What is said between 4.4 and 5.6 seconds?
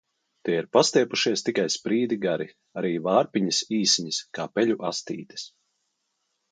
peļu astītes.